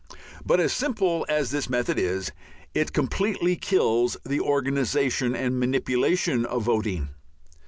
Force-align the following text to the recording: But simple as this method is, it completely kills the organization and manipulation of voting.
But 0.43 0.71
simple 0.71 1.27
as 1.29 1.51
this 1.51 1.69
method 1.69 1.99
is, 1.99 2.31
it 2.73 2.91
completely 2.91 3.55
kills 3.55 4.17
the 4.25 4.39
organization 4.41 5.35
and 5.35 5.59
manipulation 5.59 6.43
of 6.43 6.63
voting. 6.63 7.09